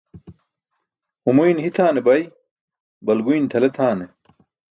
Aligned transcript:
humuyn 1.23 1.57
hitʰaane 1.65 1.99
bay, 2.07 2.21
balguyn 3.05 3.45
tʰale 3.51 3.69
tʰane. 3.75 4.05